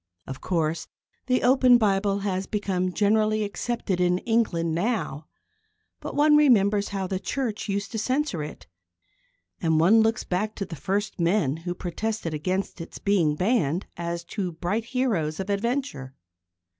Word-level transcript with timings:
Of 0.25 0.41
course, 0.41 0.87
the 1.27 1.43
open 1.43 1.77
Bible 1.77 2.21
has 2.21 2.47
become 2.47 2.91
generally 2.91 3.43
accepted 3.43 4.01
in 4.01 4.17
England 4.17 4.73
now, 4.73 5.27
but 5.99 6.15
one 6.15 6.35
remembers 6.35 6.87
how 6.87 7.05
the 7.05 7.19
Church 7.19 7.69
used 7.69 7.91
to 7.91 7.99
censor 7.99 8.41
it, 8.41 8.65
and 9.61 9.79
one 9.79 10.01
looks 10.01 10.23
back 10.23 10.55
to 10.55 10.65
the 10.65 10.75
first 10.75 11.19
men 11.19 11.57
who 11.57 11.75
protested 11.75 12.33
against 12.33 12.81
its 12.81 12.97
being 12.97 13.35
banned 13.35 13.85
as 13.95 14.23
to 14.23 14.53
bright 14.53 14.85
heroes 14.85 15.39
of 15.39 15.51
adventure. 15.51 16.15